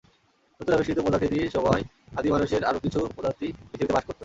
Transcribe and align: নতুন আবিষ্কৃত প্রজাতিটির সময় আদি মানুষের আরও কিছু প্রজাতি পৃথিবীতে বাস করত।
নতুন 0.59 0.73
আবিষ্কৃত 0.75 0.99
প্রজাতিটির 1.01 1.53
সময় 1.55 1.81
আদি 2.17 2.29
মানুষের 2.31 2.61
আরও 2.65 2.79
কিছু 2.85 2.99
প্রজাতি 3.15 3.47
পৃথিবীতে 3.61 3.93
বাস 3.93 4.03
করত। 4.05 4.17